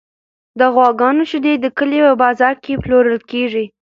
[0.59, 3.65] د غواګانو شیدې د کلي په بازار کې پلورل کیږي.